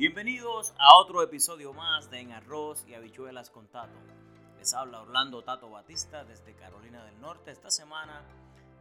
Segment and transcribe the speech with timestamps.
[0.00, 3.98] Bienvenidos a otro episodio más de En Arroz y Habichuelas con Tato.
[4.56, 7.50] Les habla Orlando Tato Batista desde Carolina del Norte.
[7.50, 8.22] Esta semana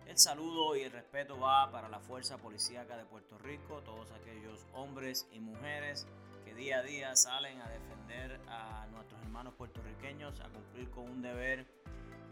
[0.08, 4.66] el saludo y el respeto va para la Fuerza Policíaca de Puerto Rico, todos aquellos
[4.74, 6.08] hombres y mujeres
[6.46, 11.22] que día a día salen a defender a nuestros hermanos puertorriqueños, a cumplir con un
[11.22, 11.68] deber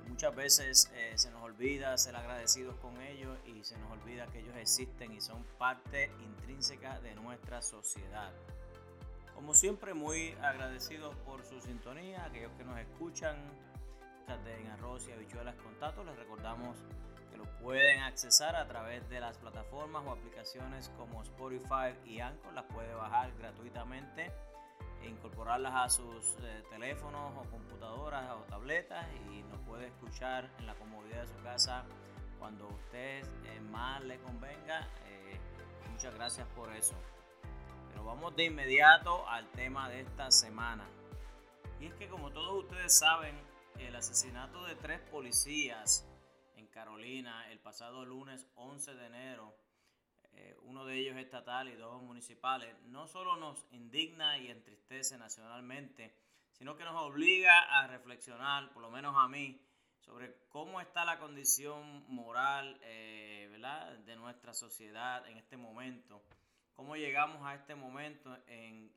[0.07, 4.39] muchas veces eh, se nos olvida ser agradecidos con ellos y se nos olvida que
[4.39, 8.31] ellos existen y son parte intrínseca de nuestra sociedad.
[9.38, 13.37] Como siempre, muy agradecidos por su sintonía, aquellos que nos escuchan
[14.28, 16.75] en arroz y habichuelas contacto, les recordamos
[17.29, 22.51] que lo pueden accesar a través de las plataformas o aplicaciones como Spotify y Anchor,
[22.54, 24.31] las puede bajar gratuitamente
[25.04, 30.65] e incorporarlas a sus eh, teléfonos o computadoras o tabletas y nos puede escuchar en
[30.65, 31.86] la comodidad de su casa
[32.39, 34.88] cuando a usted eh, más le convenga.
[35.06, 35.38] Eh,
[35.92, 36.95] muchas gracias por eso.
[38.08, 40.88] Vamos de inmediato al tema de esta semana.
[41.81, 43.36] Y es que como todos ustedes saben,
[43.80, 46.08] el asesinato de tres policías
[46.56, 49.54] en Carolina el pasado lunes 11 de enero
[50.31, 56.16] eh, uno de ellos estatal y dos municipales, no solo nos indigna y entristece nacionalmente,
[56.53, 59.62] sino que nos obliga a reflexionar, por lo menos a mí,
[60.00, 63.50] sobre cómo está la condición moral eh,
[64.06, 66.24] de nuestra sociedad en este momento,
[66.78, 68.38] cómo llegamos a este momento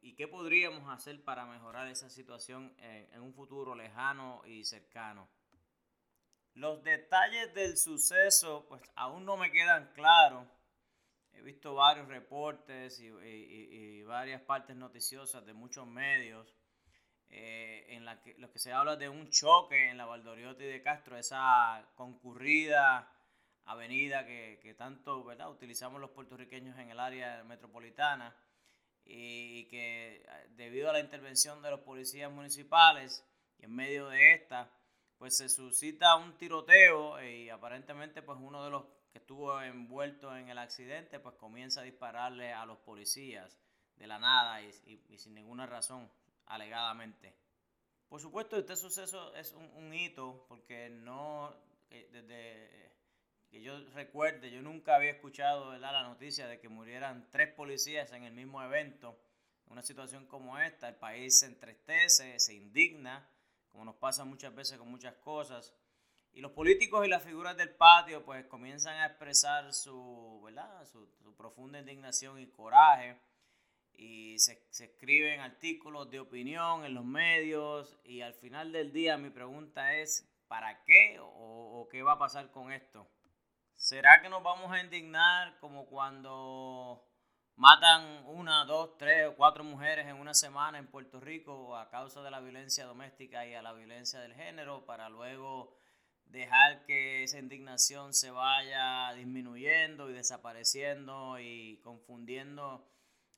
[0.00, 5.28] y qué podríamos hacer para mejorar esa situación en un futuro lejano y cercano.
[6.54, 10.46] Los detalles del suceso pues aún no me quedan claros
[11.32, 16.54] he visto varios reportes y, varias partes noticiosas de muchos medios
[17.28, 20.82] eh, en la que, lo que se habla de un choque en la Valdoriotti de
[20.82, 23.08] Castro, esa concurrida
[23.70, 25.50] avenida que, tanto ¿verdad?
[25.50, 28.34] utilizamos los puertorriqueños en el área metropolitana
[29.04, 33.24] y que debido a la intervención de los policías municipales
[33.58, 34.70] y en medio de esta,
[35.18, 40.48] pues se suscita un tiroteo y aparentemente pues uno de los que estuvo envuelto en
[40.48, 43.58] el accidente, pues comienza a dispararle a los policías
[43.96, 46.10] de la nada y, sin ninguna razón,
[46.46, 47.34] alegadamente.
[48.08, 51.54] Por supuesto, este suceso es un, hito porque no,
[51.90, 52.89] desde
[53.50, 58.22] que yo recuerde, yo nunca había escuchado la noticia de que murieran tres policías en
[58.22, 59.18] el mismo evento.
[59.66, 63.28] Una situación como esta, el país se entristece, se indigna,
[63.68, 65.74] como nos pasa muchas veces con muchas cosas.
[66.32, 70.86] Y los políticos y las figuras del patio pues comienzan a expresar su, ¿verdad?
[70.86, 73.16] su, profunda indignación y coraje
[73.94, 79.30] y se, escriben artículos de opinión en los medios y al final del día mi
[79.30, 83.10] pregunta es, ¿para qué o, o qué va a pasar con esto?
[83.80, 87.02] ¿Será que nos vamos a indignar como cuando
[87.56, 92.22] matan una, dos, tres o cuatro mujeres en una semana en Puerto Rico a causa
[92.22, 95.74] de la violencia doméstica y a la violencia del género para luego
[96.26, 102.86] dejar que esa indignación se vaya disminuyendo y desapareciendo y confundiendo,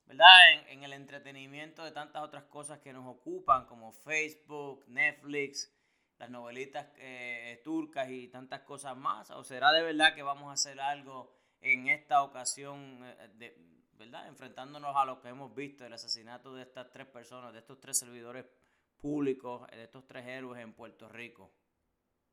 [0.07, 0.39] ¿verdad?
[0.67, 5.73] En, el entretenimiento de tantas otras cosas que nos ocupan, como Facebook, Netflix,
[6.23, 9.29] las novelitas eh, turcas y tantas cosas más.
[9.31, 13.57] ¿O será de verdad que vamos a hacer algo en esta ocasión, eh, de,
[13.97, 14.25] ¿verdad?
[14.29, 17.99] Enfrentándonos a lo que hemos visto, el asesinato de estas tres personas, de estos tres
[17.99, 18.45] servidores
[19.01, 21.51] públicos, de estos tres héroes en Puerto Rico.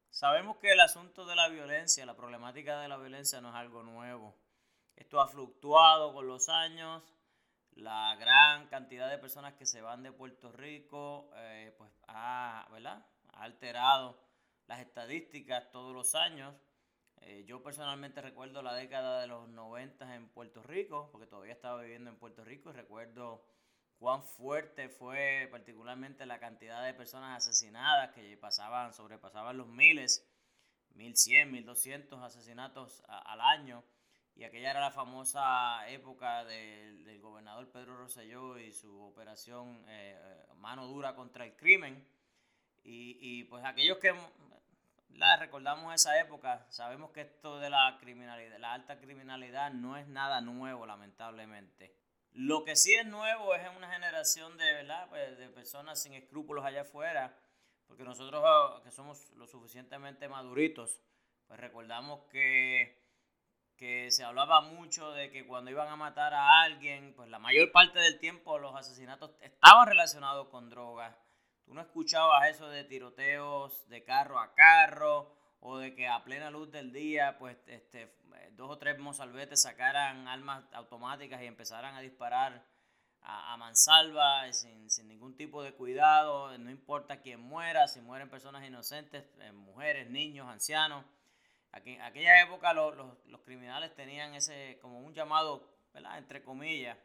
[0.09, 3.83] Sabemos que el asunto de la violencia, la problemática de la violencia no es algo
[3.83, 4.37] nuevo.
[4.95, 7.03] Esto ha fluctuado con los años.
[7.73, 13.05] La gran cantidad de personas que se van de Puerto Rico eh, pues ha, ¿verdad?
[13.41, 14.19] Alterado
[14.67, 16.55] las estadísticas todos los años.
[17.23, 21.83] Eh, yo personalmente recuerdo la década de los 90 en Puerto Rico, porque todavía estaba
[21.83, 23.45] viviendo en Puerto Rico y recuerdo
[23.99, 30.27] cuán fuerte fue particularmente la cantidad de personas asesinadas que pasaban, sobrepasaban los miles,
[30.95, 33.85] 1100, 1200 asesinatos al año.
[34.35, 40.17] Y aquella era la famosa época del gobernador Pedro Rosselló y su operación eh,
[40.57, 42.07] mano dura contra el crimen.
[42.83, 44.13] Y, pues aquellos que
[45.39, 50.41] recordamos esa época, sabemos que esto de la criminalidad, la alta criminalidad no es nada
[50.41, 51.95] nuevo, lamentablemente.
[52.33, 55.09] Lo que sí es nuevo es una generación de, ¿verdad?
[55.09, 57.37] Pues, de personas sin escrúpulos allá afuera,
[57.87, 61.03] porque nosotros ah, que somos lo suficientemente maduritos,
[61.49, 63.03] pues recordamos que,
[63.77, 67.73] que se hablaba mucho de que cuando iban a matar a alguien, pues la mayor
[67.73, 71.17] parte del tiempo los asesinatos estaban relacionados con drogas.
[71.71, 76.51] Tú no escuchabas eso de tiroteos de carro a carro o de que a plena
[76.51, 78.13] luz del día, pues este,
[78.57, 82.67] dos o tres mozalbetes sacaran armas automáticas y empezaran a disparar
[83.23, 89.25] a, mansalva, sin, ningún tipo de cuidado, no importa quién muera, si mueren personas inocentes,
[89.39, 91.05] eh, mujeres, niños, ancianos.
[91.71, 96.19] Aquí, aquella época los, criminales tenían ese, como un llamado, ¿verdad?
[96.19, 96.99] Entre comillas,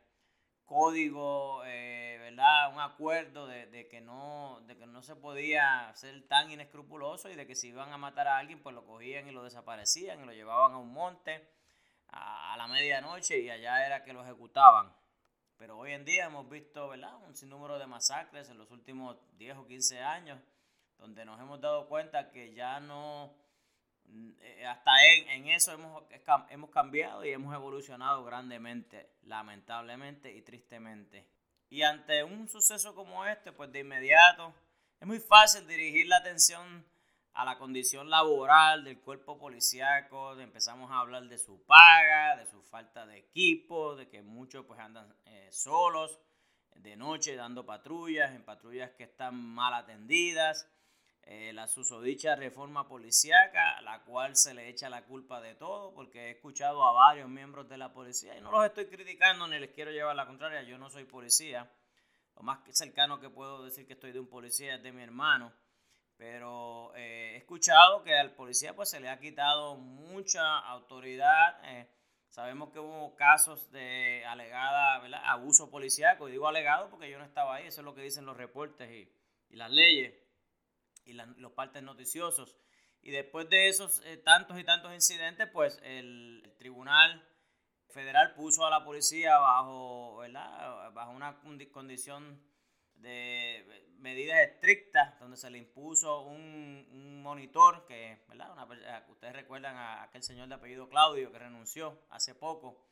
[0.66, 2.74] código, eh, ¿verdad?
[2.74, 7.48] Un acuerdo de, que no, de que no se podía ser tan inescrupuloso y de
[7.48, 10.34] que si iban a matar a alguien, pues lo cogían y lo desaparecían y lo
[10.34, 11.48] llevaban a un monte
[12.10, 14.94] a, a la medianoche y allá era que lo ejecutaban.
[15.58, 17.16] Pero hoy en día hemos visto ¿verdad?
[17.26, 20.40] un sinnúmero de masacres en los últimos 10 o 15 años,
[20.98, 23.34] donde nos hemos dado cuenta que ya no,
[24.68, 26.04] hasta en, en eso hemos,
[26.50, 31.28] hemos cambiado y hemos evolucionado grandemente, lamentablemente y tristemente.
[31.70, 34.54] Y ante un suceso como este, pues de inmediato
[35.00, 36.86] es muy fácil dirigir la atención
[37.34, 42.62] a la condición laboral del cuerpo policíaco, empezamos a hablar de su paga, de su
[42.62, 46.18] falta de equipo, de que muchos pues andan eh, solos
[46.76, 50.70] de noche dando patrullas, en patrullas que están mal atendidas,
[51.26, 55.94] eh, la susodicha reforma policíaca, a la cual se le echa la culpa de todo,
[55.94, 59.60] porque he escuchado a varios miembros de la policía y no los estoy criticando ni
[59.60, 61.72] les quiero llevar la contraria, yo no soy policía,
[62.36, 65.52] lo más cercano que puedo decir que estoy de un policía es de mi hermano
[66.18, 71.60] pero eh, he escuchado que al policía pues se le ha quitado mucha autoridad.
[71.66, 71.88] Eh,
[72.30, 74.96] sabemos que hubo casos de alegada
[75.30, 78.26] abuso policiaco, y digo alegado porque yo no estaba ahí, eso es lo que dicen
[78.26, 79.12] los reportes y,
[79.56, 80.14] las leyes
[81.06, 82.58] y los partes noticiosos.
[83.02, 87.24] Y después de esos eh, tantos y tantos incidentes, pues el, Tribunal
[87.90, 90.22] Federal puso a la policía bajo,
[90.94, 91.40] bajo una
[91.72, 92.42] condición
[92.96, 98.52] de medidas estrictas donde se le impuso un, monitor que, ¿verdad?
[98.72, 102.86] Eh, ustedes recuerdan a aquel señor de apellido Claudio que renunció hace poco,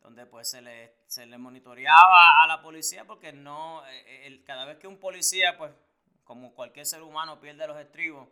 [0.00, 4.76] donde pues se le, se le monitoreaba a la policía porque no, eh, cada vez
[4.76, 5.72] que un policía, pues
[6.30, 8.28] como cualquier ser humano, pierde los estribos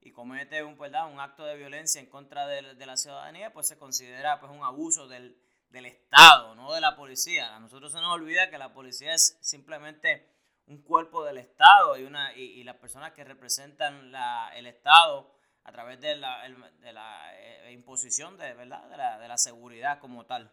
[0.00, 1.12] y comete un, ¿verdad?
[1.12, 4.64] un acto de violencia en contra de, de la ciudadanía, pues se considera pues un
[4.64, 5.38] abuso del,
[5.68, 7.54] del Estado, no de la policía.
[7.54, 10.26] A nosotros se nos olvida que la policía es simplemente
[10.68, 15.30] un cuerpo del Estado y, una, y, las personas que representan la, el Estado
[15.64, 16.48] a través de la,
[16.80, 18.88] de la eh, imposición de, ¿verdad?
[18.88, 20.50] De, la, de la seguridad como tal.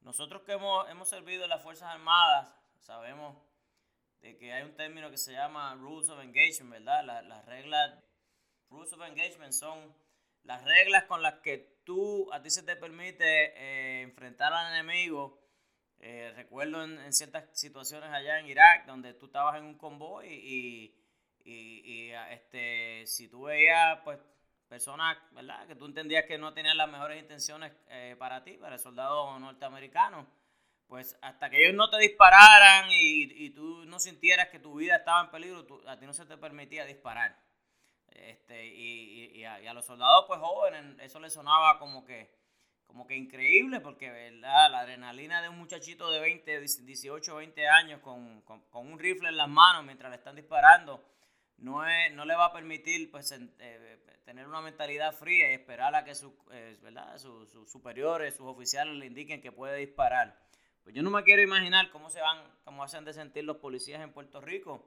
[0.00, 2.48] Nosotros que hemos, hemos servido en las Fuerzas Armadas
[2.80, 3.36] sabemos
[4.24, 7.04] de que hay un término que se llama Rules of Engagement, ¿verdad?
[7.04, 8.02] las reglas,
[8.70, 9.94] Rules of Engagement son
[10.44, 15.38] las reglas con las que tú, a ti se te permite eh, enfrentar al enemigo
[16.00, 20.94] eh, recuerdo en, ciertas situaciones allá en Irak donde tú estabas en un convoy y,
[21.44, 24.18] y, este, si tú veías pues
[24.68, 25.66] personas ¿verdad?
[25.66, 29.38] que tú entendías que no tenían las mejores intenciones eh, para ti, para el soldado
[29.38, 30.26] norteamericano,
[30.86, 33.33] pues hasta que ellos no te dispararan y, y
[33.94, 37.38] no sintieras que tu vida estaba en peligro, a ti no se te permitía disparar.
[38.08, 42.30] Este, y, a, y a los soldados pues jóvenes eso les sonaba como que
[42.86, 44.70] como que increíble porque ¿verdad?
[44.70, 49.48] la adrenalina de un muchachito de 20, 18, 20 años con, un rifle en las
[49.48, 51.04] manos mientras le están disparando
[51.58, 55.94] no, es, no le va a permitir pues, eh, tener una mentalidad fría y esperar
[55.94, 56.12] a que
[56.52, 57.18] eh, ¿verdad?
[57.18, 60.38] Sus, superiores, sus oficiales le indiquen que puede disparar.
[60.84, 64.00] Pues yo no me quiero imaginar cómo se van, cómo hacen de sentir los policías
[64.00, 64.84] en Puerto Rico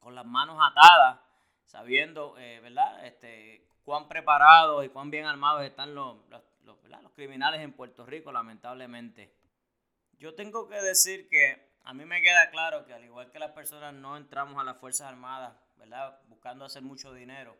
[0.00, 1.20] con las manos atadas,
[1.64, 3.06] sabiendo, eh, ¿verdad?
[3.06, 8.32] Este, cuán preparados y cuán bien armados están los, los los, criminales en Puerto Rico,
[8.32, 9.32] lamentablemente.
[10.18, 13.52] Yo tengo que decir que a mí me queda claro que al igual que las
[13.52, 16.18] personas no entramos a las Fuerzas Armadas, ¿verdad?
[16.28, 17.56] Buscando hacer mucho dinero,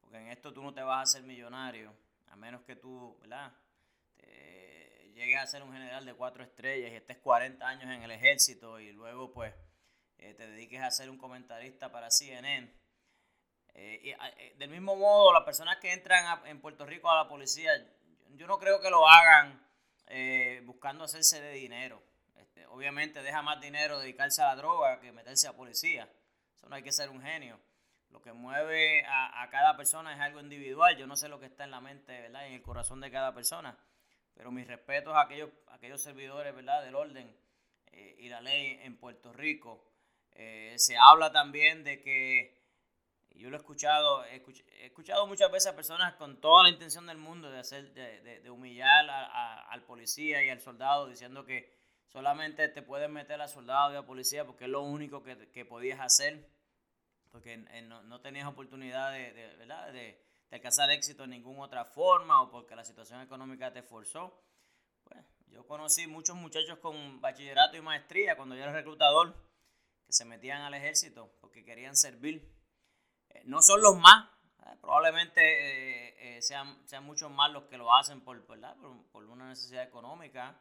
[0.00, 1.92] porque en esto tú no te vas a hacer millonario,
[2.30, 3.52] a menos que tú, ¿verdad?
[5.18, 8.78] Llegues a ser un general de cuatro estrellas y estés 40 años en el ejército
[8.78, 9.52] y luego pues
[10.18, 12.72] eh, te dediques a ser un comentarista para CNN.
[13.74, 17.72] Eh, eh, del mismo modo, las personas que entran en Puerto Rico a la policía,
[18.36, 19.66] yo no creo que lo hagan
[20.64, 22.02] buscando hacerse de dinero.
[22.36, 26.08] Este, obviamente deja más dinero dedicarse a la droga que meterse a policía.
[26.54, 27.60] Eso no hay que ser un genio.
[28.10, 30.96] Lo que mueve a, cada persona es algo individual.
[30.96, 32.46] Yo no sé lo que está en la mente, ¿verdad?
[32.46, 33.76] En el corazón de cada persona.
[34.38, 36.84] Pero mis respetos a aquellos, aquellos servidores, ¿verdad?
[36.84, 37.36] Del orden
[37.90, 39.84] eh, y la ley en Puerto Rico.
[40.30, 42.56] Eh, se habla también de que
[43.34, 44.40] yo lo he escuchado, he
[44.86, 48.50] escuchado muchas veces a personas con toda la intención del mundo de hacer, de, de,
[48.50, 51.76] humillar al policía y al soldado diciendo que
[52.06, 55.64] solamente te puedes meter al soldado y al policía porque es lo único que, que
[55.64, 56.48] podías hacer,
[57.32, 59.92] porque no, no, tenías oportunidad de, ¿verdad?
[59.92, 64.42] de, alcanzar éxito en ninguna otra forma o porque la situación económica te forzó.
[65.04, 69.34] Pues Yo conocí muchos muchachos con bachillerato y maestría cuando yo era reclutador
[70.06, 72.50] que se metían al ejército porque querían servir.
[73.28, 74.28] Eh, no son los más,
[74.66, 80.56] eh, probablemente sean, sean muchos más los que lo hacen por, por, una necesidad económica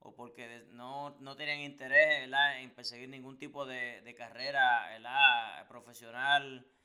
[0.00, 4.86] o porque no, no tienen interés en perseguir ningún tipo de, de carrera
[5.68, 6.77] profesional eh,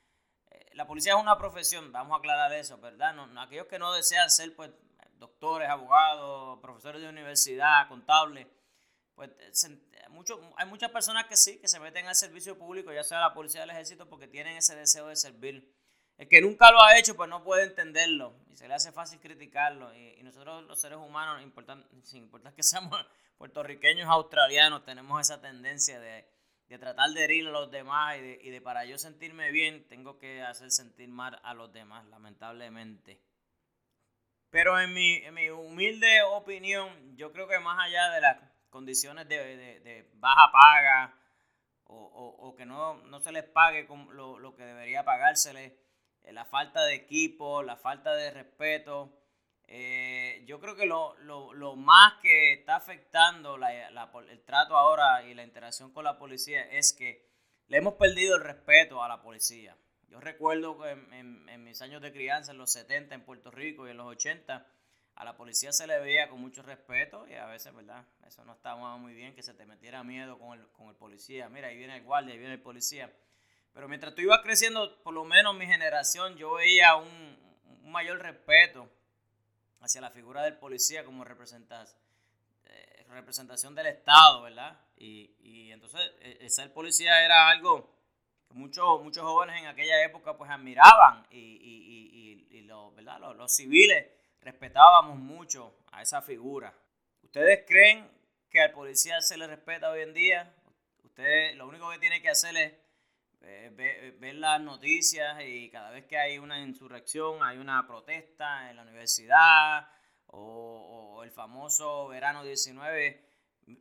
[0.72, 3.14] la policía es una profesión, vamos a aclarar eso, ¿verdad?
[3.14, 4.70] No, aquellos que no desean ser pues,
[5.18, 8.46] doctores, abogados, profesores de universidad, contables,
[9.14, 9.30] pues
[10.56, 13.60] hay muchas personas que sí, que se meten al servicio público, ya sea la policía
[13.60, 15.72] del ejército, porque tienen ese deseo de servir.
[16.16, 19.20] El que nunca lo ha hecho, pues no puede entenderlo y se le hace fácil
[19.20, 19.94] criticarlo.
[19.94, 21.42] Y, nosotros los seres humanos,
[22.02, 22.98] sin importar que seamos
[23.38, 26.26] puertorriqueños, australianos, tenemos esa tendencia de
[26.68, 30.42] de tratar de herir a los demás y de, para yo sentirme bien, tengo que
[30.42, 33.20] hacer sentir mal a los demás, lamentablemente.
[34.50, 38.38] Pero en mi, humilde opinión, yo creo que más allá de las
[38.70, 41.18] condiciones de, baja paga
[41.86, 45.72] o, que no, no, se les pague lo, lo que debería pagárseles,
[46.24, 49.12] eh, la falta de equipo, la falta de respeto,
[49.66, 55.42] eh, yo creo que lo, lo, más que está afectando el trato ahora y la
[55.42, 57.26] interacción con la policía es que
[57.68, 59.76] le hemos perdido el respeto a la policía.
[60.08, 63.90] Yo recuerdo que en, mis años de crianza, en los 70 en Puerto Rico y
[63.90, 64.66] en los 80,
[65.16, 68.04] a la policía se le veía con mucho respeto y a veces, ¿verdad?
[68.26, 71.48] Eso no estaba muy bien, que se te metiera miedo con el, con el policía.
[71.48, 73.10] Mira, ahí viene el guardia, ahí viene el policía.
[73.72, 78.88] Pero mientras tú ibas creciendo, por lo menos mi generación, yo veía un mayor respeto
[79.80, 84.80] hacia la figura del policía como eh, representación del Estado, ¿verdad?
[84.96, 87.90] Y, entonces e, ser policía era algo
[88.48, 91.84] que muchos, muchos jóvenes en aquella época pues admiraban y, y,
[92.94, 93.18] ¿verdad?
[93.36, 94.06] Los, civiles
[94.40, 96.74] respetábamos mucho a esa figura.
[97.22, 98.10] ¿Ustedes creen
[98.50, 100.54] que al policía se le respeta hoy en día?
[101.02, 102.72] Usted lo único que tiene que hacer es
[103.46, 108.76] eh, ver, las noticias y cada vez que hay una insurrección, hay una protesta en
[108.76, 109.88] la universidad
[110.26, 113.24] o, el famoso verano 19,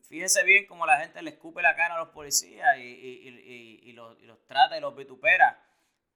[0.07, 4.17] fíjese bien cómo la gente le escupe la cara a los policías y, los,
[4.47, 5.61] trata y los vitupera.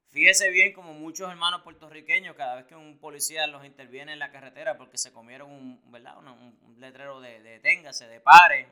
[0.09, 4.31] Fíjese bien como muchos hermanos puertorriqueños, cada vez que un policía los interviene en la
[4.31, 6.17] carretera porque se comieron un, ¿verdad?
[6.19, 8.69] un, letrero de deténgase, de pare,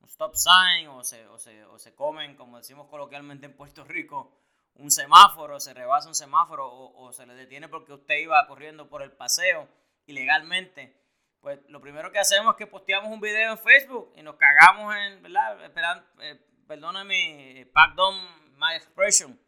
[0.00, 3.84] un stop sign o se, o se, o se comen, como decimos coloquialmente en Puerto
[3.84, 4.32] Rico,
[4.78, 9.02] un semáforo, se rebasa un semáforo o, se le detiene porque usted iba corriendo por
[9.02, 9.68] el paseo
[10.06, 10.96] ilegalmente,
[11.40, 14.94] pues lo primero que hacemos es que posteamos un video en Facebook y nos cagamos
[14.94, 15.64] en, ¿verdad?
[15.64, 18.14] Esperan, eh, perdóname, pardon
[18.56, 19.38] my expression,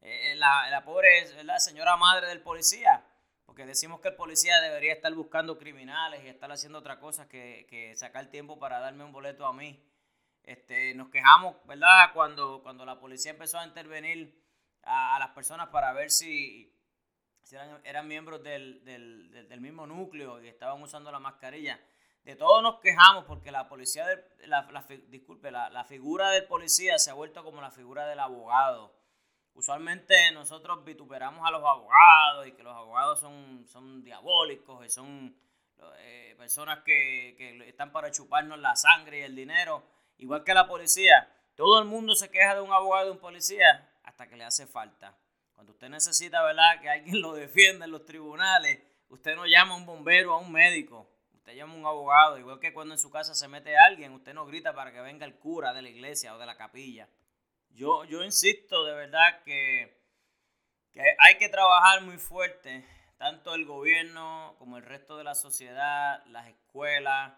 [0.00, 1.58] eh, la, la, pobre ¿verdad?
[1.58, 3.04] señora madre del policía,
[3.60, 7.92] porque decimos que el policía debería estar buscando criminales y estar haciendo otra cosa que,
[7.94, 9.84] sacar tiempo para darme un boleto a mí.
[10.44, 12.10] Este, nos quejamos, ¿verdad?
[12.14, 14.34] Cuando, cuando la policía empezó a intervenir
[14.82, 16.74] a, las personas para ver si,
[17.84, 18.80] eran, miembros del,
[19.60, 21.78] mismo núcleo y estaban usando la mascarilla.
[22.24, 24.06] De todos nos quejamos porque la policía,
[24.46, 28.98] la, disculpe, la, figura del policía se ha vuelto como la figura del abogado.
[29.60, 35.36] Usualmente nosotros vituperamos a los abogados y que los abogados son, son diabólicos y son
[35.98, 39.84] eh, personas que, que están para chuparnos la sangre y el dinero
[40.16, 43.86] igual que la policía, todo el mundo se queja de un abogado de un policía
[44.02, 45.14] hasta que le hace falta.
[45.52, 49.76] Cuando usted necesita, ¿verdad?, que alguien lo defienda en los tribunales, usted no llama a
[49.76, 53.10] un bombero, a un médico, usted llama a un abogado, igual que cuando en su
[53.10, 56.34] casa se mete alguien, usted no grita para que venga el cura de la iglesia
[56.34, 57.10] o de la capilla.
[57.70, 60.00] Yo, yo insisto de verdad que,
[60.92, 62.84] que hay que trabajar muy fuerte,
[63.16, 67.32] tanto el gobierno como el resto de la sociedad, las escuelas,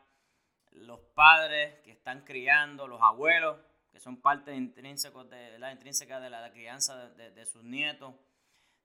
[0.72, 3.58] los padres que están criando, los abuelos,
[3.92, 8.14] que son parte intrínseca de la intrínseca de crianza de, sus nietos,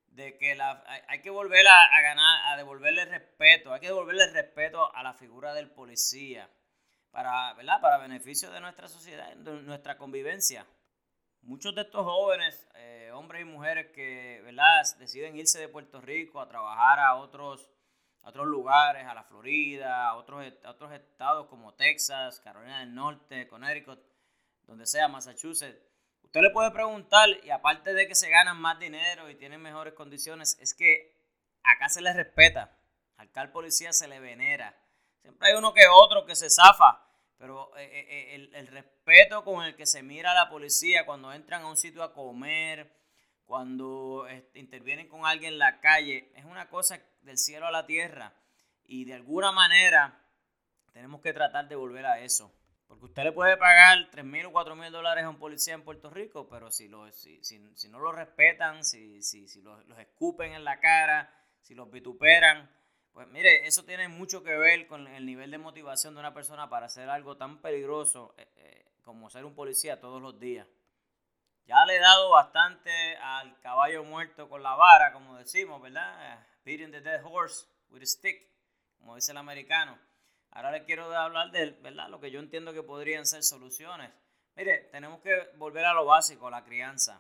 [0.08, 4.94] de que la, hay, que volver a, ganar, a devolverle respeto, hay que devolverle respeto
[4.94, 6.50] a la figura del policía,
[7.12, 7.80] para, ¿verdad?
[7.80, 10.66] para beneficio de nuestra sociedad, de nuestra convivencia.
[11.48, 14.84] Muchos de estos jóvenes, eh, hombres y mujeres que ¿verdad?
[15.00, 17.72] deciden irse de Puerto Rico a trabajar a otros
[18.24, 23.98] otros lugares, a la Florida, a otros, otros estados como Texas, Carolina del Norte, Connecticut,
[24.64, 25.82] donde sea, Massachusetts.
[26.22, 29.94] Usted le puede preguntar, y aparte de que se ganan más dinero y tienen mejores
[29.94, 31.18] condiciones, es que
[31.64, 32.78] acá se les respeta.
[33.16, 34.78] Al cal policía se le venera.
[35.22, 37.07] Siempre hay uno que otro que se zafa,
[37.38, 41.06] pero eh, eh, eh, el, el respeto con el que se mira a la policía
[41.06, 42.92] cuando entran a un sitio a comer,
[43.46, 47.86] cuando este, intervienen con alguien en la calle, es una cosa del cielo a la
[47.86, 48.34] tierra.
[48.84, 50.22] Y de alguna manera
[50.92, 52.54] tenemos que tratar de volver a eso.
[52.88, 55.84] Porque usted le puede pagar 3 mil o 4 mil dólares a un policía en
[55.84, 60.00] Puerto Rico, pero si, lo, si, si, no lo respetan, si, si, si los, los,
[60.00, 62.70] escupen en la cara, si los vituperan,
[63.18, 66.70] pues mire, eso tiene mucho que ver con el nivel de motivación de una persona
[66.70, 70.68] para hacer algo tan peligroso eh, eh, como ser un policía todos los días.
[71.66, 76.46] Ya le he dado bastante al caballo muerto con la vara, como decimos, ¿verdad?
[76.64, 78.40] Beating the dead horse with a stick,
[79.00, 79.98] como dice el americano.
[80.52, 82.10] Ahora le quiero hablar de ¿verdad?
[82.10, 84.12] lo que yo entiendo que podrían ser soluciones.
[84.56, 87.20] Mire, tenemos que volver a lo básico, la crianza.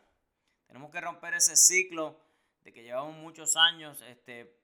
[0.67, 2.21] Tenemos que romper ese ciclo
[2.61, 4.55] de que llevamos muchos años, este,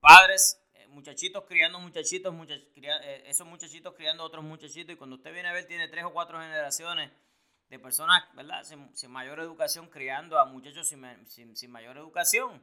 [0.00, 5.48] padres, eh, muchachitos criando muchachitos, eh, esos muchachitos criando otros muchachitos, y cuando usted viene
[5.48, 7.10] a ver, tiene tres o cuatro generaciones
[7.72, 8.62] de personas, ¿verdad?
[8.64, 12.62] Sin, mayor educación, criando a muchachos sin, mayor educación.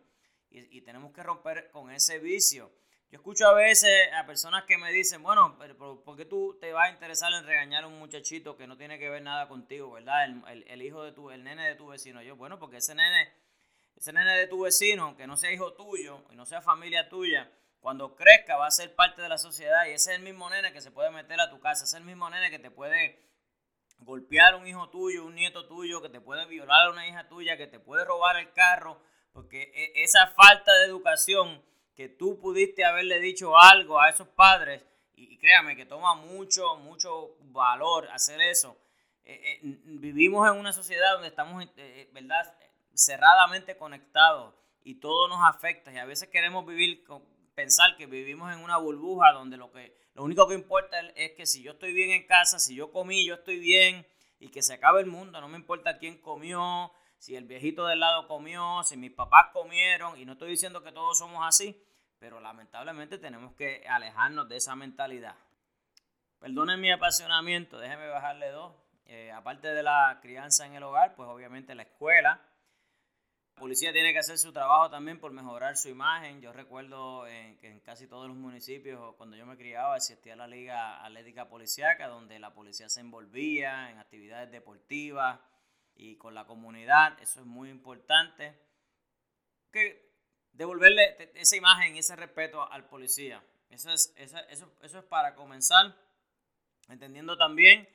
[0.51, 2.71] Y, tenemos que romper con ese vicio.
[3.09, 6.73] Yo escucho a veces a personas que me dicen, bueno, pero ¿por qué tú te
[6.73, 9.91] vas a interesar en regañar a un muchachito que no tiene que ver nada contigo,
[9.91, 10.25] verdad?
[10.47, 12.21] El, hijo de tu, el nene de tu vecino.
[12.21, 13.33] Yo, bueno, porque ese nene,
[13.95, 17.51] ese nene de tu vecino, aunque no sea hijo tuyo y no sea familia tuya,
[17.79, 20.73] cuando crezca va a ser parte de la sociedad y ese es el mismo nene
[20.73, 23.29] que se puede meter a tu casa, ese es el mismo nene que te puede
[23.99, 27.57] golpear un hijo tuyo, un nieto tuyo, que te puede violar a una hija tuya,
[27.57, 29.01] que te puede robar el carro,
[29.33, 31.63] porque e, esa falta de educación
[31.95, 34.83] que tú pudiste haberle dicho algo a esos padres,
[35.15, 38.77] y, créame que toma mucho, mucho valor hacer eso.
[39.25, 42.55] Eh, eh, vivimos en una sociedad donde estamos, eh, ¿verdad?,
[42.93, 47.03] cerradamente conectados y todo nos afecta y a veces queremos vivir,
[47.55, 51.45] pensar que vivimos en una burbuja donde lo, que, lo único que importa es que
[51.45, 54.05] si yo estoy bien en casa, si yo comí, yo estoy bien
[54.39, 57.99] y que se acabe el mundo, no me importa quién comió, si el viejito del
[57.99, 61.81] lado comió, si mis papás comieron, y no estoy diciendo que todos somos así,
[62.17, 65.35] pero lamentablemente tenemos que alejarnos de esa mentalidad.
[66.39, 68.73] Perdonen mi apasionamiento, déjenme bajarle dos.
[69.05, 72.41] Eh, aparte de la crianza en el hogar, pues obviamente la escuela.
[73.59, 76.41] Policía tiene que hacer su trabajo también por mejorar su imagen.
[76.41, 81.03] Yo recuerdo que en casi todos los municipios, cuando yo me criaba, existía la Liga
[81.05, 85.39] Atlética Policiaca, donde la policía se envolvía en actividades deportivas
[85.95, 87.19] y con la comunidad.
[87.21, 88.57] Eso es muy importante.
[89.71, 90.09] Que
[90.53, 93.43] devolverle esa imagen y ese respeto al policía.
[93.69, 94.37] Eso es, eso,
[94.81, 95.95] eso, es para comenzar,
[96.87, 97.87] entendiendo también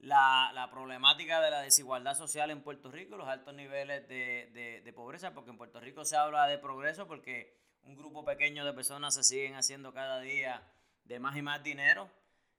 [0.00, 5.34] la, problemática de la desigualdad social en Puerto Rico, los altos niveles de, de, pobreza,
[5.34, 9.24] porque en Puerto Rico se habla de progreso porque un grupo pequeño de personas se
[9.24, 10.62] siguen haciendo cada día
[11.04, 12.10] de más y más dinero.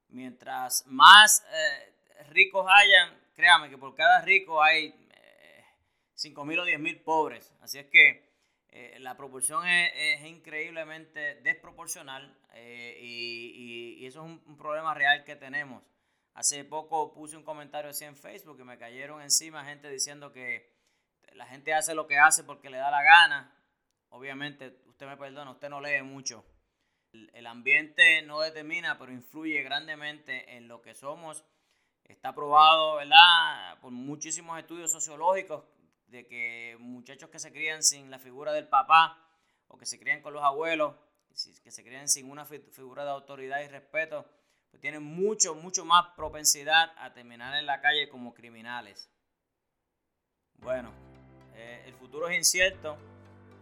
[0.09, 5.63] Mientras más eh, ricos hayan, créame que por cada rico hay eh,
[6.15, 7.53] 5 mil o 10 mil pobres.
[7.61, 8.27] Así es que
[8.69, 15.83] eh, la proporción es, increíblemente desproporcional y, eso es un, problema real que tenemos.
[16.39, 20.73] Hace poco puse un comentario así en Facebook y me cayeron encima gente diciendo que
[21.33, 23.53] la gente hace lo que hace porque le da la gana.
[24.07, 26.45] Obviamente, usted me perdona, usted no lee mucho.
[27.11, 31.43] El, ambiente no determina, pero influye grandemente en lo que somos.
[32.05, 33.77] Está probado, ¿verdad?
[33.81, 35.65] Por muchísimos estudios sociológicos
[36.07, 39.21] de que muchachos que se crían sin la figura del papá
[39.67, 40.95] o que se crían con los abuelos,
[41.61, 44.25] que se crían sin una figura de autoridad y respeto,
[44.69, 49.09] pues tienen mucho, mucho más propensidad a terminar en la calle como criminales.
[50.55, 50.91] Bueno,
[51.55, 52.97] eh, el futuro es incierto,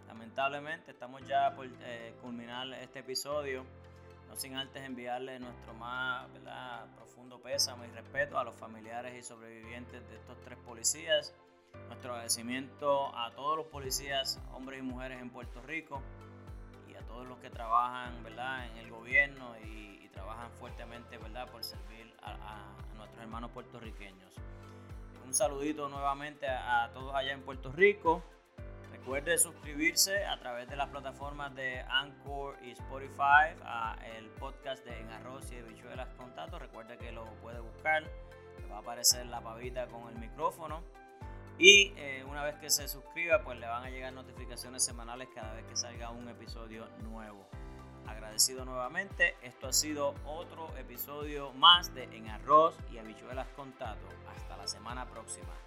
[0.08, 3.66] lamentablemente, estamos ya por eh, culminar este episodio,
[4.28, 6.28] no sin antes enviarle nuestro más
[6.96, 11.34] profundo pésame y respeto a los familiares y sobrevivientes de estos tres policías
[11.88, 16.02] nuestro agradecimiento a todos los policías, hombres y mujeres en Puerto Rico
[16.90, 18.68] y a todos los que trabajan ¿verdad?
[18.68, 21.48] en el gobierno y, trabajan fuertemente ¿verdad?
[21.52, 24.34] por servir a, nuestros hermanos puertorriqueños.
[25.26, 28.24] Un saludito nuevamente a, todos allá en Puerto Rico.
[28.92, 35.00] Recuerde suscribirse a través de las plataformas de Anchor y Spotify a el podcast de
[35.00, 36.58] En Arroz y de Bichuelas Contacto.
[36.58, 38.04] Recuerde que lo puede buscar.
[38.72, 40.82] Va a aparecer la pavita con el micrófono.
[41.60, 45.54] Y eh, una vez que se suscriba, pues le van a llegar notificaciones semanales cada
[45.54, 47.48] vez que salga un episodio nuevo.
[48.08, 54.08] Agradecido nuevamente, esto ha sido otro episodio más de En Arroz y Habichuelas con Tato.
[54.36, 55.67] Hasta la semana próxima.